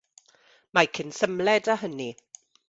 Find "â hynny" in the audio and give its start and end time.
1.75-2.09